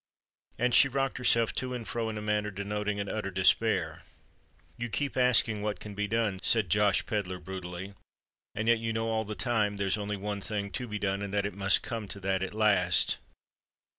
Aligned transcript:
And 0.57 0.73
she 0.73 0.87
rocked 0.87 1.19
herself 1.19 1.53
to 1.53 1.75
and 1.75 1.87
fro 1.87 2.09
in 2.09 2.17
a 2.17 2.23
manner 2.23 2.49
denoting 2.49 2.99
an 2.99 3.07
utter 3.07 3.29
despair. 3.29 4.01
"You 4.75 4.89
keep 4.89 5.15
asking 5.15 5.61
what 5.61 5.79
can 5.79 5.93
be 5.93 6.07
done," 6.07 6.39
said 6.41 6.71
Josh 6.71 7.05
Pedler, 7.05 7.37
brutally, 7.37 7.93
"and 8.55 8.67
yet 8.67 8.79
you 8.79 8.93
know 8.93 9.09
all 9.09 9.25
the 9.25 9.35
time 9.35 9.73
that 9.75 9.83
there's 9.83 9.99
only 9.99 10.17
one 10.17 10.41
thing 10.41 10.71
to 10.71 10.87
be 10.87 10.97
done, 10.97 11.21
and 11.21 11.31
that 11.35 11.45
it 11.45 11.53
must 11.53 11.83
come 11.83 12.07
to 12.07 12.19
that 12.21 12.41
at 12.41 12.55
last." 12.55 13.19